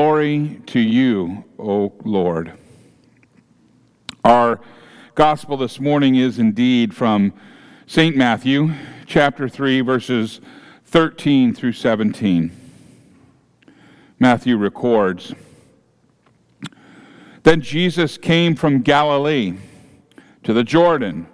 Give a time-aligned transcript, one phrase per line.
[0.00, 2.54] Glory to you, O Lord.
[4.24, 4.58] Our
[5.14, 7.34] gospel this morning is indeed from
[7.86, 8.16] St.
[8.16, 8.72] Matthew,
[9.04, 10.40] chapter 3, verses
[10.86, 12.50] 13 through 17.
[14.18, 15.34] Matthew records
[17.42, 19.58] Then Jesus came from Galilee
[20.44, 21.26] to the Jordan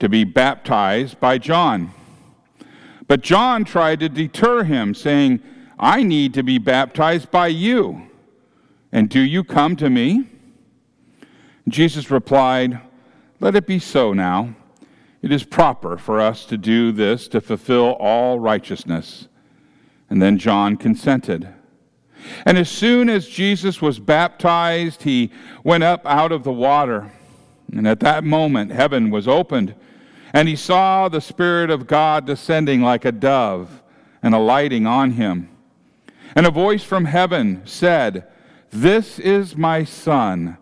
[0.00, 1.92] to be baptized by John.
[3.06, 5.40] But John tried to deter him, saying,
[5.78, 8.08] I need to be baptized by you,
[8.92, 10.28] and do you come to me?
[11.68, 12.80] Jesus replied,
[13.40, 14.54] Let it be so now.
[15.22, 19.28] It is proper for us to do this to fulfill all righteousness.
[20.10, 21.48] And then John consented.
[22.44, 25.30] And as soon as Jesus was baptized, he
[25.64, 27.10] went up out of the water.
[27.72, 29.74] And at that moment, heaven was opened,
[30.32, 33.82] and he saw the Spirit of God descending like a dove
[34.22, 35.48] and alighting on him.
[36.34, 38.26] And a voice from heaven said,
[38.70, 40.56] This is my Son,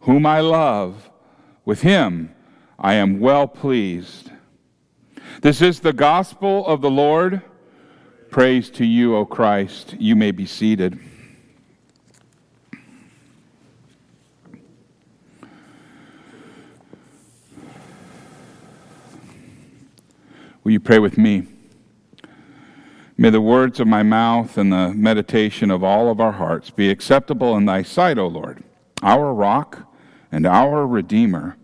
[0.00, 1.10] whom I love.
[1.64, 2.32] With him
[2.78, 4.30] I am well pleased.
[5.42, 7.42] This is the gospel of the Lord.
[8.30, 9.96] Praise to you, O Christ.
[9.98, 10.98] You may be seated.
[20.62, 21.46] Will you pray with me?
[23.18, 26.90] May the words of my mouth and the meditation of all of our hearts be
[26.90, 28.62] acceptable in thy sight, O Lord,
[29.02, 29.90] our rock
[30.30, 31.56] and our redeemer.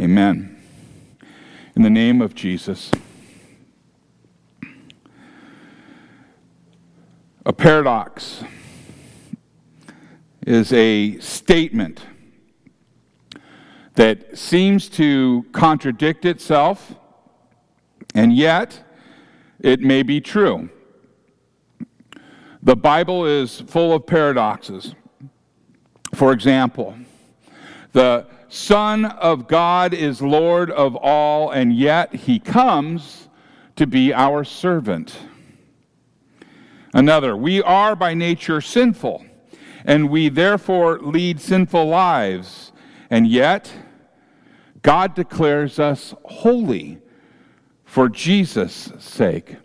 [0.00, 0.60] Amen.
[1.76, 2.90] In the name of Jesus.
[7.46, 8.42] A paradox
[10.44, 12.00] is a statement
[13.94, 16.96] that seems to contradict itself,
[18.14, 18.82] and yet
[19.62, 20.68] it may be true.
[22.62, 24.94] The Bible is full of paradoxes.
[26.14, 26.96] For example,
[27.92, 33.28] the Son of God is Lord of all, and yet he comes
[33.76, 35.16] to be our servant.
[36.92, 39.24] Another, we are by nature sinful,
[39.84, 42.72] and we therefore lead sinful lives,
[43.08, 43.72] and yet
[44.82, 47.01] God declares us holy
[47.92, 49.56] for Jesus' sake.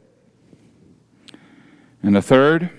[2.03, 2.69] And a third,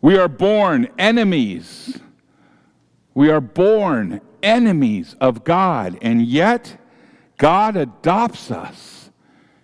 [0.00, 2.00] we are born enemies.
[3.14, 6.76] We are born enemies of God, and yet
[7.38, 9.10] God adopts us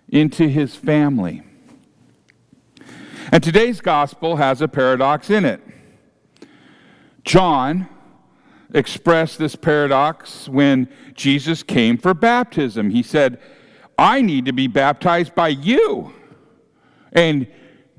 [0.07, 1.43] into his family.
[3.33, 5.61] And today's gospel has a paradox in it.
[7.25, 7.89] John
[8.73, 12.91] expressed this paradox when Jesus came for baptism.
[12.91, 13.37] He said,
[14.01, 16.11] I need to be baptized by you.
[17.13, 17.45] And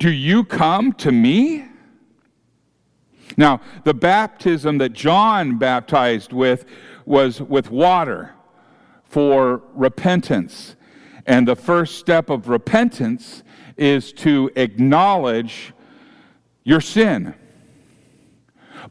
[0.00, 1.64] do you come to me?
[3.36, 6.64] Now, the baptism that John baptized with
[7.06, 8.34] was with water
[9.04, 10.74] for repentance.
[11.24, 13.44] And the first step of repentance
[13.76, 15.72] is to acknowledge
[16.64, 17.32] your sin.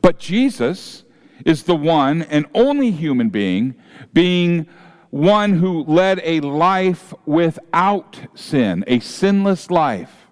[0.02, 1.04] But Jesus
[1.46, 3.76] is the one and only human being
[4.14, 4.68] being
[5.12, 10.28] one who led a life without sin, a sinless life.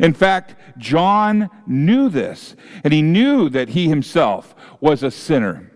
[0.00, 5.70] In fact, John knew this, and he knew that he himself was a sinner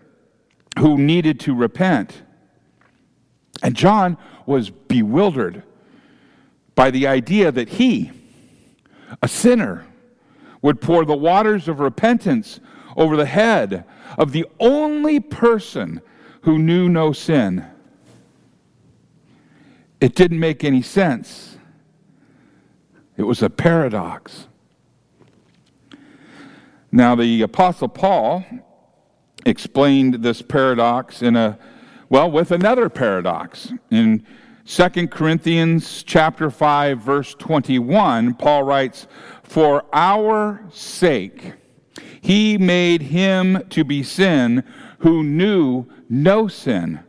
[0.79, 2.23] who needed to repent.
[3.61, 5.63] And John was bewildered
[6.73, 8.11] by the idea that he,
[9.21, 9.85] a sinner,
[10.61, 12.59] would pour the waters of repentance
[12.95, 13.85] over the head
[14.17, 16.01] of the only person
[16.41, 17.65] who knew no sin.
[19.99, 21.57] It didn't make any sense.
[23.15, 24.47] It was a paradox.
[26.91, 28.45] Now, the Apostle Paul
[29.45, 31.57] explained this paradox in a,
[32.09, 33.73] well, with another paradox.
[33.89, 34.25] In
[34.65, 39.07] 2 Corinthians chapter 5 verse 21, Paul writes,
[39.43, 41.53] "For our sake
[42.21, 44.63] he made him to be sin
[44.99, 46.99] who knew no sin,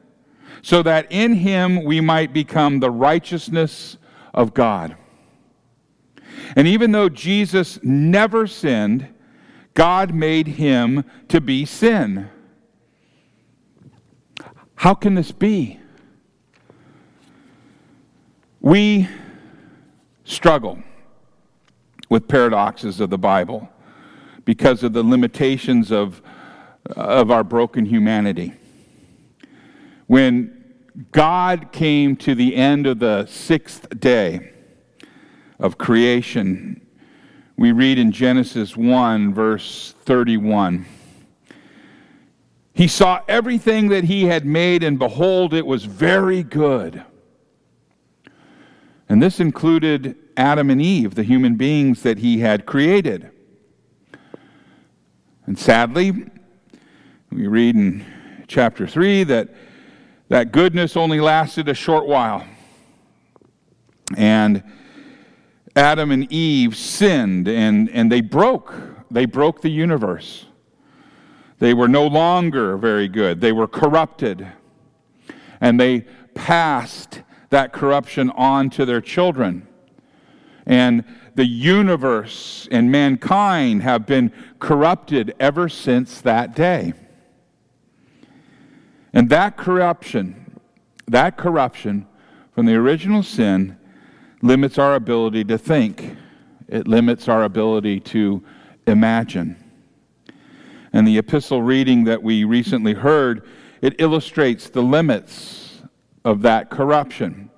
[0.62, 3.96] so that in him we might become the righteousness
[4.34, 4.96] of God."
[6.56, 9.08] And even though Jesus never sinned,
[9.74, 12.28] God made him to be sin.
[14.76, 15.78] How can this be?
[18.60, 19.08] We
[20.24, 20.82] struggle
[22.08, 23.68] with paradoxes of the Bible
[24.44, 26.22] because of the limitations of,
[26.96, 28.54] of our broken humanity.
[30.08, 30.64] When
[31.12, 34.52] God came to the end of the sixth day,
[35.60, 36.80] of creation,
[37.58, 40.86] We read in Genesis 1, verse 31.
[42.72, 47.02] He saw everything that he had made, and behold, it was very good.
[49.08, 53.28] And this included Adam and Eve, the human beings that he had created.
[55.44, 56.12] And sadly,
[57.32, 58.06] we read in
[58.46, 59.48] chapter 3 that
[60.28, 62.44] that goodness only lasted a short while.
[64.16, 64.62] And
[65.74, 68.74] Adam and Eve sinned and, and they broke.
[69.10, 70.46] They broke the universe.
[71.58, 73.40] They were no longer very good.
[73.40, 74.46] They were corrupted.
[75.60, 76.00] And they
[76.34, 79.66] passed that corruption on to their children.
[80.66, 81.04] And
[81.34, 86.92] the universe and mankind have been corrupted ever since that day.
[89.18, 90.60] And that corruption,
[91.08, 92.06] that corruption
[92.52, 93.76] from the original sin
[94.42, 96.16] limits our ability to think.
[96.68, 98.44] It limits our ability to
[98.86, 99.56] imagine.
[100.92, 103.44] And the epistle reading that we recently heard,
[103.82, 105.82] it illustrates the limits
[106.24, 107.50] of that corruption.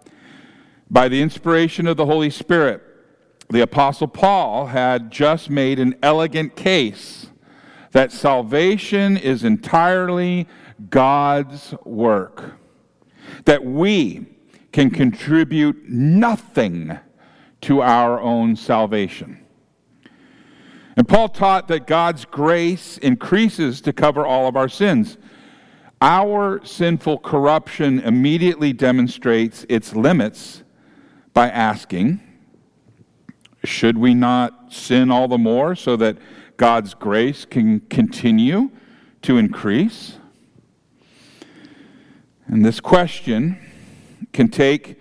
[0.90, 2.82] By the inspiration of the Holy Spirit,
[3.50, 7.26] the Apostle Paul had just made an elegant case
[7.92, 10.46] that salvation is entirely
[10.88, 12.54] God's work,
[13.44, 14.26] that we
[14.72, 16.98] can contribute nothing
[17.62, 19.44] to our own salvation.
[20.96, 25.18] And Paul taught that God's grace increases to cover all of our sins.
[26.00, 30.62] Our sinful corruption immediately demonstrates its limits
[31.34, 32.20] by asking,
[33.64, 36.16] should we not sin all the more so that
[36.56, 38.70] God's grace can continue
[39.22, 40.19] to increase?
[42.50, 43.58] And this question
[44.32, 45.00] can take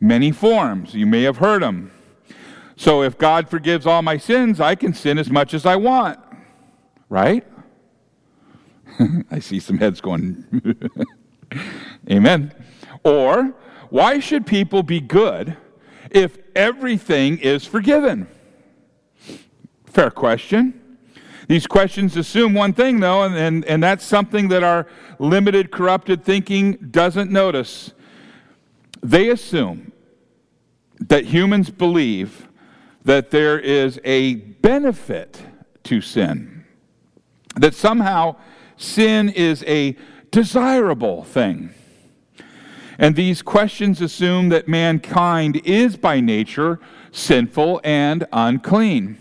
[0.00, 0.94] many forms.
[0.94, 1.92] You may have heard them.
[2.74, 6.18] So if God forgives all my sins, I can sin as much as I want.
[7.08, 7.46] Right?
[9.30, 10.44] I see some heads going,
[12.10, 12.52] Amen.
[13.04, 13.54] Or,
[13.90, 15.56] why should people be good
[16.10, 18.26] if everything is forgiven?
[19.86, 20.87] Fair question.
[21.48, 24.86] These questions assume one thing, though, and, and, and that's something that our
[25.18, 27.92] limited, corrupted thinking doesn't notice.
[29.02, 29.92] They assume
[31.00, 32.48] that humans believe
[33.04, 35.40] that there is a benefit
[35.84, 36.64] to sin,
[37.56, 38.36] that somehow
[38.76, 39.96] sin is a
[40.30, 41.70] desirable thing.
[42.98, 46.78] And these questions assume that mankind is by nature
[47.10, 49.16] sinful and unclean.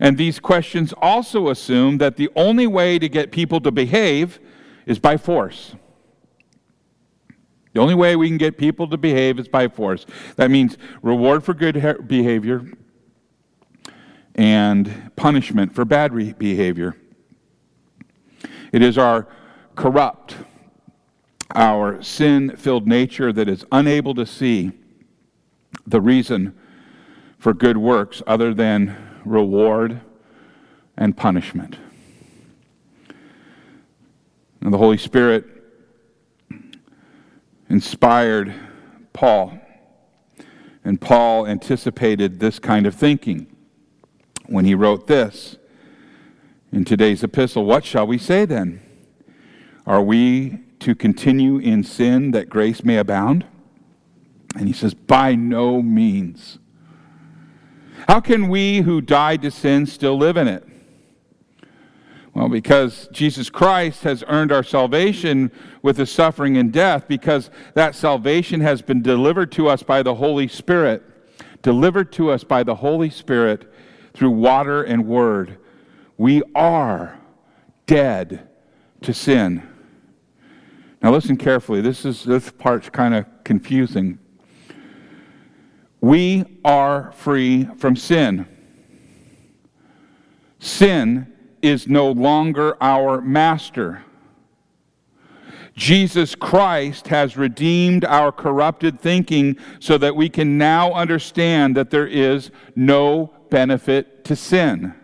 [0.00, 4.40] And these questions also assume that the only way to get people to behave
[4.86, 5.76] is by force.
[7.74, 10.06] The only way we can get people to behave is by force.
[10.36, 11.74] That means reward for good
[12.08, 12.64] behavior
[14.34, 16.96] and punishment for bad behavior.
[18.72, 19.28] It is our
[19.76, 20.36] corrupt,
[21.54, 24.72] our sin filled nature that is unable to see
[25.86, 26.58] the reason
[27.38, 30.00] for good works other than reward,
[30.96, 31.78] and punishment.
[34.60, 35.46] And the Holy Spirit
[37.68, 38.54] inspired
[39.12, 39.58] Paul,
[40.84, 43.46] and Paul anticipated this kind of thinking
[44.46, 45.56] when he wrote this
[46.72, 47.64] in today's epistle.
[47.64, 48.80] What shall we say then?
[49.86, 53.46] Are we to continue in sin that grace may abound?
[54.54, 56.58] And he says, By no means.
[58.08, 60.66] How can we who died to sin still live in it?
[62.34, 65.50] Well, because Jesus Christ has earned our salvation
[65.82, 70.14] with his suffering and death, because that salvation has been delivered to us by the
[70.14, 71.02] Holy Spirit,
[71.62, 73.72] delivered to us by the Holy Spirit
[74.14, 75.58] through water and word.
[76.16, 77.18] We are
[77.86, 78.48] dead
[79.02, 79.66] to sin.
[81.02, 81.80] Now listen carefully.
[81.80, 84.18] This is this part's kind of confusing
[86.00, 88.46] we are free from sin.
[90.58, 94.04] Sin is no longer our master.
[95.74, 102.06] Jesus Christ has redeemed our corrupted thinking so that we can now understand that there
[102.06, 104.94] is no benefit to sin.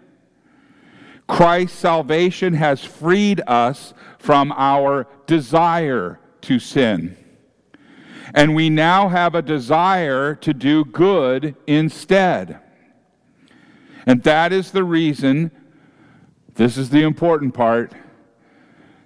[1.26, 7.16] Christ's salvation has freed us from our desire to sin
[8.34, 12.58] and we now have a desire to do good instead.
[14.06, 15.50] And that is the reason,
[16.54, 17.92] this is the important part,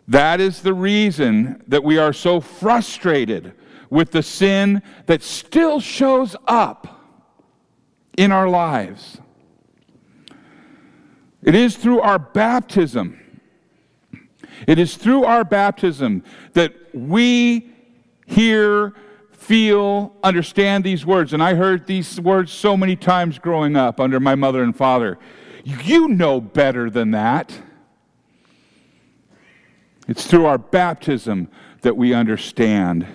[0.09, 3.55] that is the reason that we are so frustrated
[3.91, 7.01] with the sin that still shows up
[8.17, 9.19] in our lives.
[11.43, 13.19] It is through our baptism.
[14.67, 16.23] It is through our baptism
[16.53, 17.73] that we
[18.27, 18.95] hear,
[19.41, 21.33] feel, understand these words.
[21.33, 25.19] And I heard these words so many times growing up under my mother and father.
[25.65, 27.59] You know better than that.
[30.07, 31.49] It's through our baptism
[31.81, 33.07] that we understand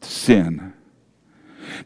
[0.00, 0.74] sin.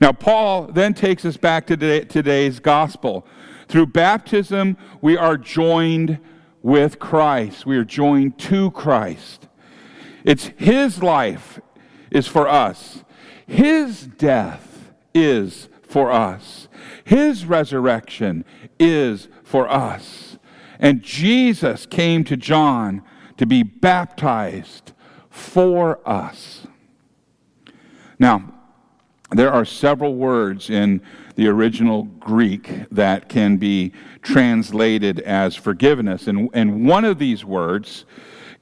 [0.00, 3.26] Now, Paul then takes us back to today's gospel.
[3.68, 6.18] Through baptism, we are joined
[6.62, 7.66] with Christ.
[7.66, 9.48] We are joined to Christ.
[10.24, 11.60] It's His life
[12.10, 13.04] is for us.
[13.52, 16.68] His death is for us.
[17.04, 18.46] His resurrection
[18.78, 20.38] is for us.
[20.78, 23.02] And Jesus came to John
[23.36, 24.92] to be baptized
[25.28, 26.66] for us.
[28.18, 28.54] Now,
[29.32, 31.02] there are several words in
[31.34, 33.92] the original Greek that can be
[34.22, 36.26] translated as forgiveness.
[36.26, 38.06] And, and one of these words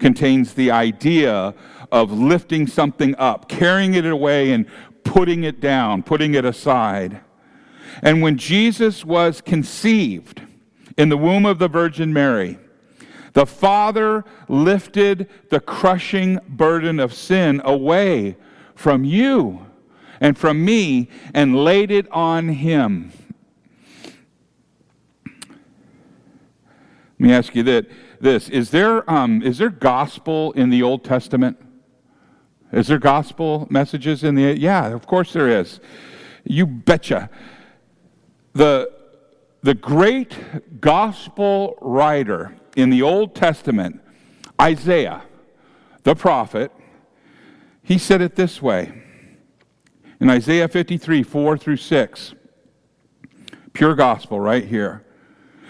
[0.01, 1.55] contains the idea
[1.93, 4.67] of lifting something up, carrying it away, and
[5.05, 7.21] putting it down, putting it aside.
[8.03, 10.43] And when Jesus was conceived
[10.97, 12.59] in the womb of the Virgin Mary,
[13.33, 18.37] the Father lifted the crushing burden of sin away
[18.75, 19.67] from you
[20.21, 23.13] and from me and laid it on him.
[27.19, 27.87] Let me ask you that,
[28.21, 28.49] this.
[28.49, 31.59] Is there, um, is there gospel in the Old Testament?
[32.73, 35.81] Is there gospel messages in the Yeah, of course there is.
[36.45, 37.31] You betcha.
[38.53, 38.93] The,
[39.63, 44.01] the great gospel writer in the Old Testament,
[44.61, 45.23] Isaiah,
[46.05, 46.73] the prophet,
[47.83, 48.93] he said it this way
[50.21, 52.35] in Isaiah 53 4 through 6.
[53.73, 55.05] Pure gospel right here.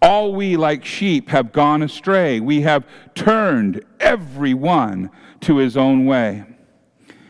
[0.00, 2.40] All we, like sheep, have gone astray.
[2.40, 5.10] We have turned every one
[5.40, 6.44] to his own way.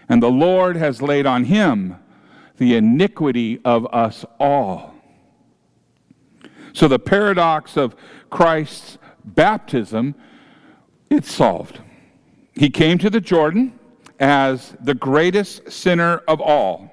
[0.09, 1.97] And the Lord has laid on him
[2.59, 4.95] the iniquity of us all.
[6.73, 7.97] So the paradox of
[8.31, 10.15] Christ's baptism,
[11.11, 11.81] it's solved.
[12.55, 13.79] He came to the Jordan
[14.21, 16.91] as the greatest sinner of all.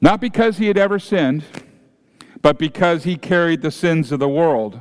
[0.00, 1.44] Not because he had ever sinned,
[2.46, 4.80] but because he carried the sins of the world.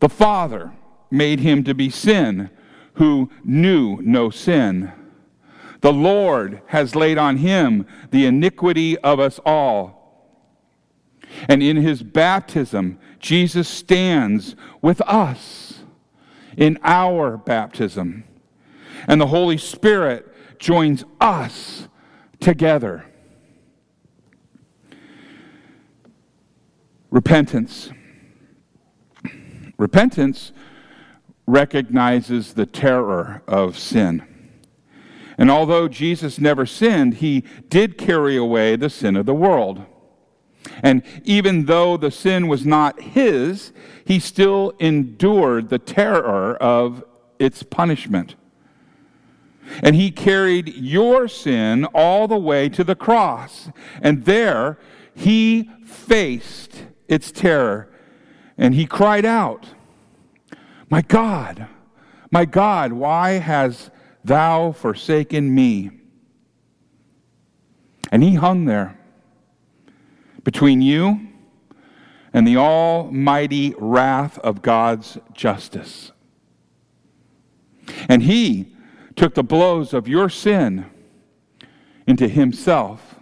[0.00, 0.72] The Father
[1.12, 2.50] made him to be sin
[2.94, 4.90] who knew no sin.
[5.80, 10.42] The Lord has laid on him the iniquity of us all.
[11.48, 15.84] And in his baptism, Jesus stands with us
[16.56, 18.24] in our baptism
[19.06, 21.86] and the Holy Spirit joins us
[22.40, 23.04] together.
[27.10, 27.90] Repentance.
[29.78, 30.52] Repentance
[31.46, 34.22] recognizes the terror of sin.
[35.38, 39.84] And although Jesus never sinned, he did carry away the sin of the world.
[40.82, 43.72] And even though the sin was not his,
[44.04, 47.04] he still endured the terror of
[47.38, 48.34] its punishment.
[49.82, 53.70] And he carried your sin all the way to the cross.
[54.02, 54.78] And there
[55.14, 57.88] he faced its terror.
[58.56, 59.66] And he cried out,
[60.90, 61.66] My God,
[62.30, 63.90] my God, why has
[64.24, 65.90] thou forsaken me?
[68.10, 68.98] And he hung there
[70.44, 71.20] between you
[72.32, 76.12] and the almighty wrath of God's justice.
[78.08, 78.74] And he
[79.16, 80.86] took the blows of your sin
[82.06, 83.16] into himself.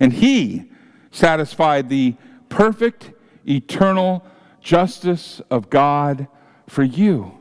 [0.00, 0.70] And he
[1.10, 2.16] satisfied the
[2.52, 3.12] perfect,
[3.48, 4.22] eternal
[4.60, 6.28] justice of God
[6.68, 7.32] for you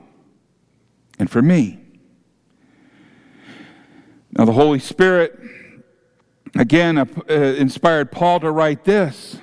[1.20, 1.80] and for me.
[4.32, 5.38] Now, the Holy Spirit,
[6.56, 9.38] again, uh, inspired Paul to write this.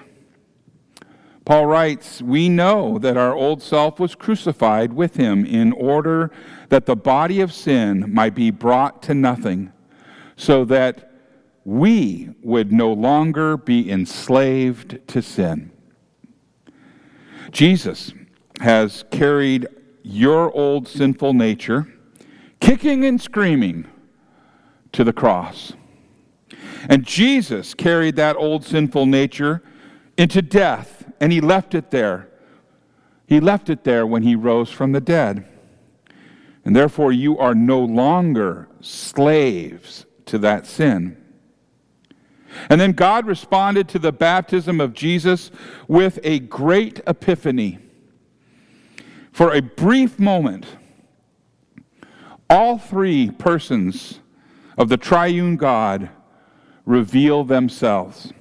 [1.45, 6.31] Paul writes, We know that our old self was crucified with him in order
[6.71, 9.71] that the body of sin might be brought to nothing,
[10.35, 11.08] so that
[11.69, 15.71] we would no longer be enslaved to sin.
[17.51, 18.15] Jesus
[18.63, 19.67] has carried
[20.03, 21.87] your old sinful nature,
[22.59, 23.87] kicking and screaming,
[24.93, 25.75] to the cross.
[26.89, 29.63] And Jesus carried that old sinful nature
[30.17, 32.31] into death, and he left it there.
[33.27, 35.47] He left it there when he rose from the dead.
[36.65, 41.19] And therefore, you are no longer slaves to that sin.
[42.71, 45.51] And then God responded to the baptism of Jesus
[45.87, 47.79] with a great epiphany.
[49.33, 50.67] For a brief moment,
[52.51, 54.21] all three persons
[54.77, 56.11] of the triune God
[56.85, 58.33] reveal themselves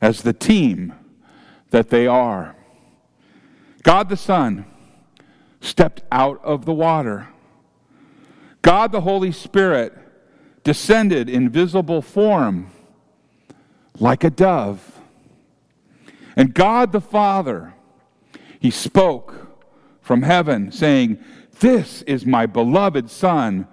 [0.00, 0.94] as the team
[1.70, 2.54] that they are.
[3.82, 4.64] God the Son
[5.60, 7.28] stepped out of the water.
[8.62, 9.92] God the Holy Spirit
[10.62, 12.70] descended in visible form
[13.98, 15.00] like a dove.
[16.36, 17.74] And God the Father,
[18.58, 19.48] He spoke
[20.00, 21.18] from heaven, saying,
[21.60, 23.66] This is my beloved Son,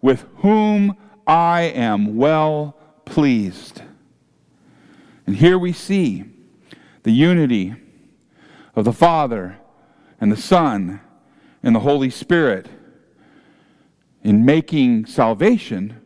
[0.00, 0.96] with whom
[1.26, 3.82] I am well pleased.
[5.26, 6.24] And here we see
[7.02, 7.74] the unity
[8.74, 9.58] of the Father
[10.20, 11.00] and the Son
[11.62, 12.68] and the Holy Spirit
[14.22, 16.00] in making salvation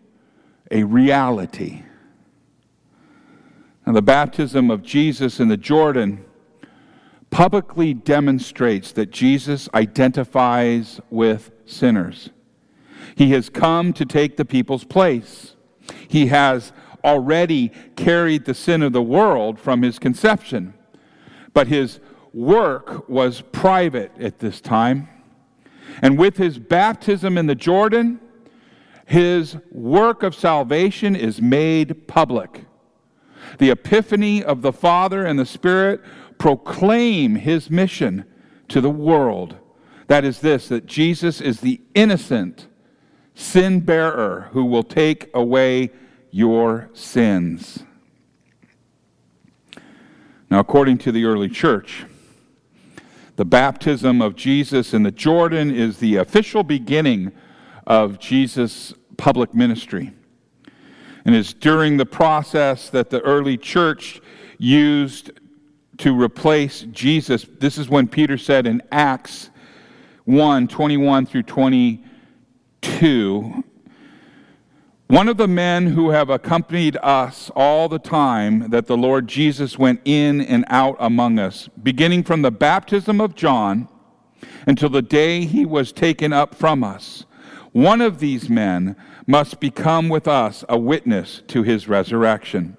[0.71, 1.83] a reality.
[3.92, 6.25] Now, the baptism of Jesus in the Jordan
[7.28, 12.30] publicly demonstrates that Jesus identifies with sinners.
[13.16, 15.56] He has come to take the people's place.
[16.08, 16.72] He has
[17.04, 20.72] already carried the sin of the world from his conception.
[21.52, 22.00] But his
[22.32, 25.06] work was private at this time.
[26.00, 28.20] And with his baptism in the Jordan,
[29.04, 32.64] his work of salvation is made public.
[33.59, 36.00] The epiphany of the Father and the Spirit
[36.38, 38.25] proclaim his mission
[38.68, 39.56] to the world.
[40.09, 42.66] That is this that Jesus is the innocent
[43.35, 45.91] sin bearer who will take away
[46.30, 47.84] your sins.
[50.50, 52.04] Now, according to the early church,
[53.36, 57.32] the baptism of Jesus in the Jordan is the official beginning
[57.86, 60.12] of Jesus' public ministry.
[61.25, 64.21] And it's during the process that the early church
[64.58, 65.30] used
[65.99, 67.47] to replace Judas.
[67.61, 69.50] This is when Peter said in Acts
[70.25, 73.65] 1 21 through 22.
[75.08, 79.78] one of the men who have accompanied us all the time that the Lord Jesus
[79.78, 83.89] went in and out among us, beginning from the baptism of John
[84.67, 87.26] until the day he was taken up from us.
[87.73, 92.76] One of these men must become with us a witness to his resurrection.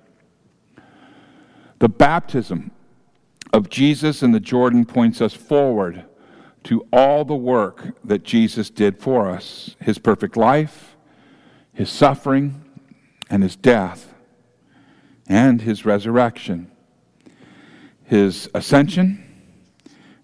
[1.80, 2.72] The baptism
[3.52, 6.06] of Jesus in the Jordan points us forward
[6.66, 10.96] to all the work that Jesus did for us his perfect life,
[11.74, 12.64] his suffering,
[13.30, 14.14] and his death,
[15.28, 16.72] and his resurrection,
[18.04, 19.24] his ascension,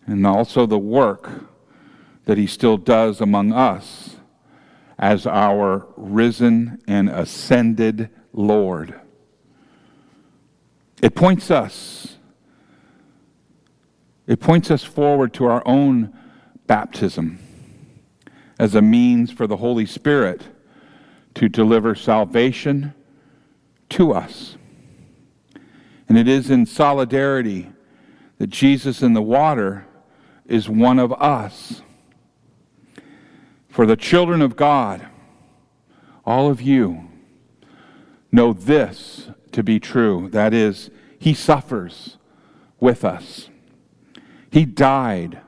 [0.06, 1.30] and also the work
[2.26, 4.16] that he still does among us
[5.00, 9.00] as our risen and ascended Lord.
[11.02, 12.18] It points us
[14.30, 16.16] it points us forward to our own
[16.68, 17.40] baptism
[18.60, 20.44] as a means for the Holy Spirit
[21.34, 22.94] to deliver salvation
[23.90, 24.56] to us.
[26.08, 27.72] And it is in solidarity
[28.38, 29.88] that Jesus in the water
[30.46, 31.82] is one of us.
[33.80, 35.08] For the children of God,
[36.26, 37.08] all of you,
[38.30, 40.28] know this to be true.
[40.32, 42.18] That is, He suffers
[42.82, 43.50] with us.
[44.52, 45.40] He died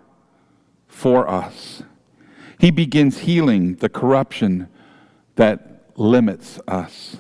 [0.88, 1.84] for us.
[2.58, 4.70] He begins healing the corruption
[5.36, 7.18] that limits us.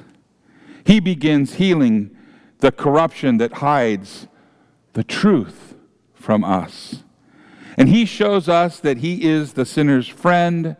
[0.85, 2.15] He begins healing
[2.59, 4.29] the corruption that hides
[4.93, 5.75] the truth
[6.13, 7.03] from us.
[7.77, 10.77] And he shows us that he is the sinner's friend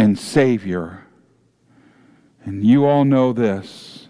[0.00, 1.04] and savior.
[2.42, 4.08] And you all know this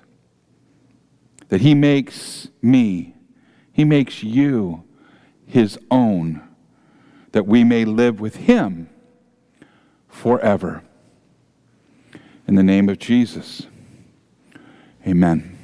[1.49, 3.13] that he makes me,
[3.73, 4.85] he makes you
[5.47, 6.41] his own
[7.33, 8.89] that we may live with him
[10.07, 10.85] forever.
[12.47, 13.67] In the name of Jesus,
[15.05, 15.60] amen.